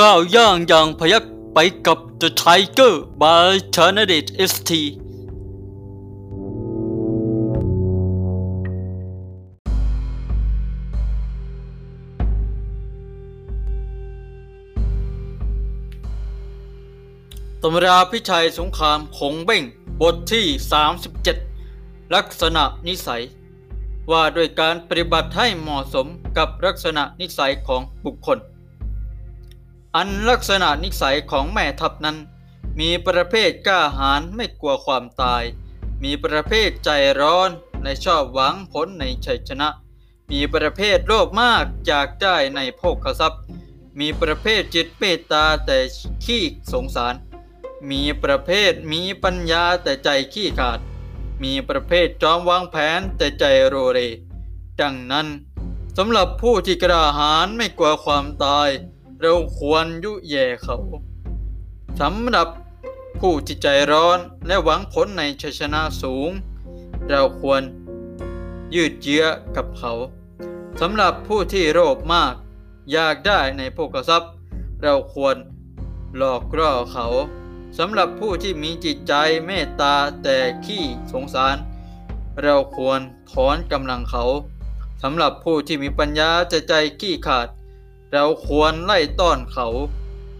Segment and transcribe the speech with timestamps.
[0.00, 4.70] ก้าวย่างอย่างพยักไปกับ The Tiger by c h a n a d i t ST
[17.62, 19.62] ตำราพิชัยสงครามขงเบ้ง
[20.00, 20.46] บทที่
[21.30, 23.22] 37 ลักษณะนิสัย
[24.10, 28.40] ว่าด้วยการปฏิบัติให้เหมาะสมกับลักษณะนิสัยของบุคคล
[29.96, 32.18] อันลักษณะนิสัยของแม่ทัพนั้น
[32.80, 35.42] มีประเภทกล้าหาญไม่กลัวความตาย
[36.02, 36.90] มีประเภทใจ
[37.20, 37.50] ร้อน
[37.82, 39.68] ในชอบหวังผลในชัยชนะ
[40.30, 43.42] มีประเภทโลภมากอยากได้ในโภคทรัพย์
[44.00, 45.78] มีประเภทจิตเมตตาแต่
[46.24, 47.14] ขี้สงสาร
[47.90, 50.78] มีประเภทมีปัญญาแต่ใจขี้ขาด
[51.42, 53.98] มีประเภทจอมวางแผนแต่ใจโรเร
[54.80, 55.26] ดังนั้น
[55.96, 58.68] สำหรับผู้ที่กระหารไม่กลัวความตาย
[59.22, 60.76] เราควรยุแย่เขา
[62.00, 62.48] สำหรับ
[63.20, 66.30] ผู้ที่ใจร้อนและหวังผลในชัยชนะสูง
[67.08, 67.62] เราควร
[68.74, 69.24] ยืดเยื้อ
[69.56, 69.92] กับเขา
[70.80, 72.34] สำหรับผู้ที่โลภมาก
[72.92, 74.32] อยากได้ในโภคทรัพย์
[74.82, 75.36] เราควร
[76.16, 77.06] หลอกล่อเขา
[77.78, 79.12] สำหรับผู้ที่มีจิตใจ
[79.46, 81.56] เมตตาแต่ขี้สงสาร
[82.42, 83.00] เราควร
[83.32, 84.24] ถอนกำลังเขา
[85.02, 87.48] สำหรับผู้ที่มีปัญญาใจใจขี้ขาด
[88.12, 89.68] เราควรไล่ต้อนเขา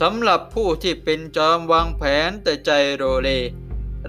[0.00, 3.28] สำหรับผู้ที่เป็นจอมวางแผนแต่ใจโรเล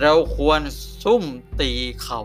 [0.02, 0.62] เราควร
[1.04, 1.23] ซุ่ม
[1.60, 1.72] ตี
[2.04, 2.22] เขา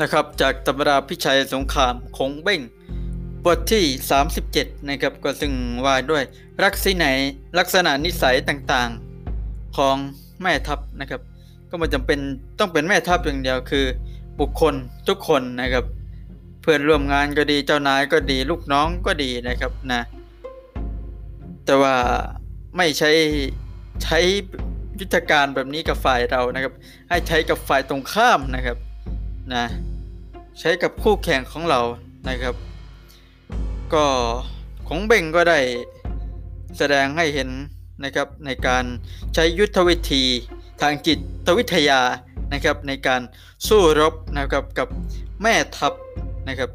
[0.00, 2.60] นะครับจากตำราพิชัยสงครามคงเบ้ง
[3.44, 3.84] บทที่
[4.36, 5.52] 37 นะครับก็ซึ่ง
[5.84, 6.22] ว่าด้วย
[6.64, 7.10] ลักษณะ
[7.58, 9.96] ลักษณะนิสัยต่างๆของ
[10.42, 11.20] แม่ทัพนะครับ
[11.68, 12.18] ก็มันจำเป็น
[12.58, 13.86] ต้องเป็นแม่ทัพอย่างเดียวคือ
[14.40, 14.74] บุคคล
[15.08, 15.84] ทุกคนนะครับ
[16.60, 20.02] เพื่อนร่วมงานก็ดีเจ้านายก็ดีลูกน้องก็ดีนะครับนะ
[21.64, 21.94] แต่ว่า
[22.76, 23.10] ไม่ใช้
[24.02, 24.18] ใช้
[25.00, 26.72] ยุทธการแบบนี้กับฝ่ายเรานะครับ
[27.08, 28.76] ให้ใช้กับฝ่ายตรงข้ามนะครับ
[29.54, 29.64] นะ
[30.60, 31.80] ใช้กับคู่แข่งของเรา
[32.28, 32.54] นะครับ
[33.94, 34.04] ก็
[34.88, 35.58] ของเบ่งก็ได้
[36.78, 37.48] แสดงให้เห็น
[38.04, 38.84] นะครับในการ
[39.34, 40.24] ใช้ยุทธวิธี
[40.80, 41.14] ทางจิ
[41.46, 42.00] ตวิทยา
[42.52, 43.20] นะครับในการ
[43.68, 44.88] สู้รบนะครับกับ
[45.42, 45.92] แม่ทัพ
[46.48, 46.70] นะครับ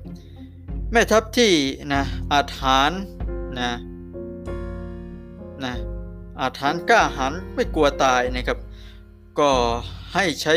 [0.91, 1.51] แม่ทัพที่
[1.94, 2.01] นะ
[2.31, 2.91] อาถาน
[3.59, 3.72] นะ
[5.63, 5.73] นะ
[6.41, 8.57] อาถานกล้าหาญไม่กลัวตายนะครับ
[9.39, 9.49] ก็
[10.13, 10.53] ให้ใช้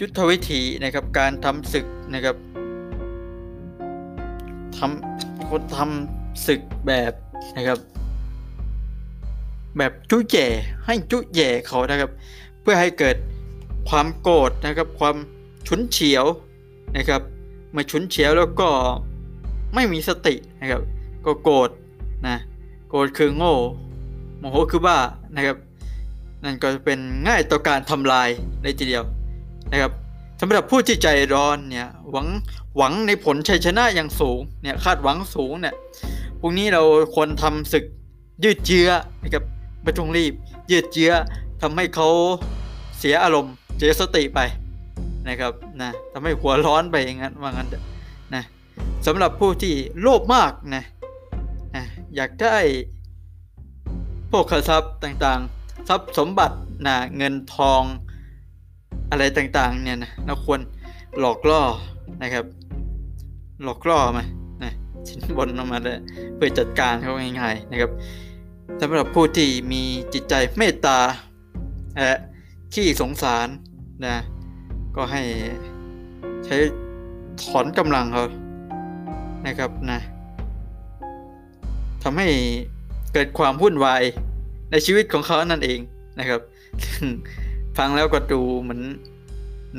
[0.00, 2.36] ยุทธวิธีนะครับการทำศึกนะครับ
[4.76, 7.12] ทำ คนทำศึกแบบ
[7.56, 7.78] นะครับ
[9.76, 10.46] แบบจุแย่
[10.86, 12.10] ให้จุแย่เขานะครับ
[12.62, 13.16] เพื่อให้เกิด
[13.88, 15.16] ความโกรธนะครับ ความ
[15.68, 16.24] ฉุนเฉียว
[16.96, 17.20] นะครับ
[17.72, 18.68] เมื่อฉุนเฉียวแล้วก็
[19.74, 20.82] ไม่มีสตินะครับ
[21.24, 21.70] ก็โกรธ
[22.26, 22.36] นะ
[22.90, 23.54] โกรธคือโง่
[24.38, 24.98] โมโหคือบ้า
[25.36, 25.56] นะครับ
[26.44, 28.28] นั่นก็เป็นง่ายต่อการทำลาย
[28.62, 29.04] เลยทีเดียว
[29.72, 29.92] นะครับ
[30.44, 32.26] สำหรับผู้ที่ใจร้อนเนี่ยหวัง
[32.76, 35.74] หวังในผลชัยชนะอย่างสูงเนี่ยคาดหวังสูงเนี่ย
[36.40, 36.82] พวกนี้เรา
[37.14, 37.84] ควรทำศึก
[38.44, 38.90] ยืดเยื้อ
[39.22, 39.44] นะครับ
[39.82, 40.32] ไม่ต้องรีบ
[40.70, 41.12] ยืดเยื้อ
[41.62, 42.08] ทำให้เขา
[42.98, 44.40] เสียอารมณ์เสียสติไป
[45.28, 45.52] นะครับ
[45.82, 47.68] นะทำให้หัวร้อนไปอย่างนั้นว่างั้น
[48.34, 48.42] นะ
[49.06, 50.84] สำหรับผู้ที่โลภมากนะ
[51.74, 52.56] นะอยากได้
[54.30, 57.82] พวกทรัพย์ต่างๆ ทรัพย์สมบัตินะเงินทอง
[59.12, 60.60] อะไรต่างๆเนี่ยนะเราควร
[61.20, 61.62] หลอกล่อ
[62.22, 62.44] นะครับ
[63.62, 64.24] หลอกล่อมา
[64.62, 64.72] นะ
[65.06, 65.98] ชิ้นบนออกมาเลย
[66.34, 67.90] เพื่อจัดการเขาง่ายๆนะครับ
[68.80, 69.82] สำหรับผู้ที่มี
[70.14, 70.98] จิตใจเมตตา
[71.96, 72.12] และ
[72.74, 73.48] ขี้สงสาร
[74.06, 74.16] นะ
[74.96, 75.22] ก็ให้
[76.44, 76.56] ใช้
[77.42, 78.24] ถอนกำลังเขา
[79.46, 79.98] นะครับนะ
[82.02, 82.28] ทำให้
[83.12, 84.02] เกิดความวุ่นวาย
[84.70, 85.78] ในชีวิตของเขานั่นเอง
[86.18, 86.40] นะครับ
[87.78, 88.80] ฟังแล้วก็ดูเหมือน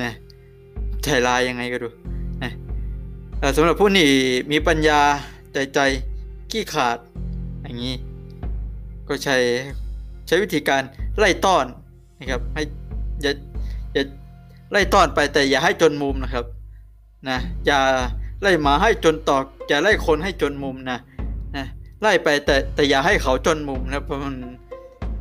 [0.02, 0.12] นะ
[1.04, 1.88] ใจลายยังไงก็ดู
[2.44, 2.52] นะ
[3.58, 4.10] สำหรับผู้นี่
[4.52, 5.00] มีปัญญา
[5.54, 5.80] ใจใจ
[6.52, 6.98] ขี้ขาด
[7.64, 7.96] อย่างนี้
[9.08, 9.38] ก็ใช้
[10.28, 10.82] ใช้วิธีการ
[11.20, 11.66] ไล่ต้อน
[12.20, 12.64] นะครับ ให้
[13.22, 13.32] อย่า
[13.94, 14.04] อย่า
[14.72, 16.46] ไล่ต้อนไปแต่อย่าให้จนมุมนะครับ
[17.30, 17.80] นะอย่า
[18.42, 21.00] ไล่หมาให้จนตอกอย่าไล่คนให้จนมุมนะ
[21.56, 21.66] นะ
[22.02, 24.36] ไล่ไปแต่แต่อย่าให้เขาจนมุมนะเพราะมัน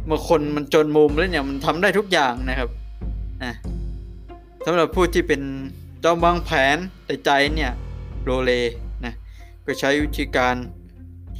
[0.06, 2.68] เมื่อคนมันจนมุมแล้วเนี่ยมันทำได้ทุกอย่างนะครับ
[3.42, 3.52] นะ
[4.66, 5.42] สำหรับผู้ที่เป็น
[6.04, 6.76] จอมวางแผน
[7.06, 7.72] แต่ใจเนี่ย
[8.22, 8.52] โรเล
[9.04, 9.14] นะ
[9.66, 10.54] ก็ใช้วิธีการ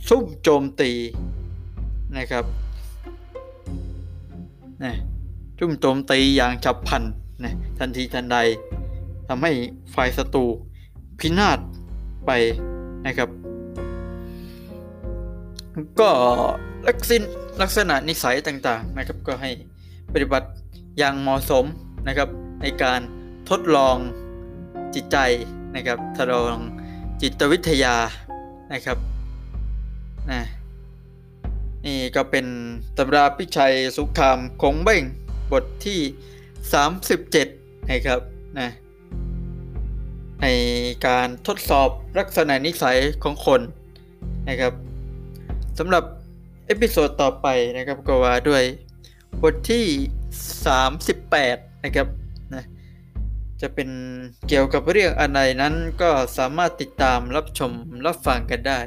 [0.09, 0.91] ซุ่มโจมตี
[2.19, 2.45] นะครับ
[4.85, 4.93] นะ
[5.59, 7.03] ทุ่มโจมตีอย่างฉับพลัน
[7.45, 8.39] นะทันทีทันใด
[9.29, 9.53] ทำให้
[9.95, 10.45] ฝ่ายศัตรู
[11.19, 11.59] พินาศ
[12.27, 12.31] ไป
[13.07, 13.29] นะครับ
[16.01, 16.11] ก็
[16.89, 17.23] ลักษิณ
[17.63, 19.51] ลักษณะนิสัยต่างๆนะครับก็ให้
[20.13, 20.49] ปฏิบัติ
[20.99, 21.65] อย่างเหมาะสม
[22.09, 22.29] นะครับ
[22.63, 23.01] ในการ
[23.51, 23.97] ทดลอง
[24.95, 25.19] จิตใจ
[25.77, 26.59] นะครับทดลอง
[27.23, 27.97] จิตวิทยา
[28.73, 28.99] นะครับ
[30.31, 30.43] นะ
[31.87, 32.47] นี่ก็เป็น
[32.97, 35.03] ตำราพิชัยสุขามคงเบ้ง
[35.53, 36.01] บทที่
[36.93, 38.21] 37 นะครับ
[38.59, 38.69] นะ
[40.43, 40.47] ใน
[41.07, 41.89] การทดสอบ
[42.19, 43.61] ลักษณะนิสัยของคน
[44.49, 44.73] นะครับ
[45.79, 46.05] สำหรับ
[46.73, 47.47] อพิโซดต่อไป
[47.77, 48.65] นะครับก็ว่าด้วย
[49.43, 49.87] บทที่
[50.65, 52.07] 38 นะครับ
[52.55, 52.65] นะ
[53.61, 53.89] จะเป็น
[54.49, 57.71] เกี่ยวกับเรื่องอะไรนั้นก็สามารถติดตามรับชม
[58.07, 58.81] รับฟังกันได้